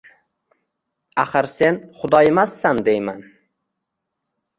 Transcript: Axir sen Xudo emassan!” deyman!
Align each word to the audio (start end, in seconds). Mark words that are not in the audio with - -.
Axir 1.23 1.47
sen 1.57 1.75
Xudo 1.97 2.19
emassan!” 2.29 2.77
deyman! 2.87 3.19